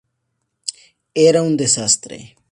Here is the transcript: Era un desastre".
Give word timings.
Era 1.25 1.43
un 1.43 1.55
desastre". 1.57 2.21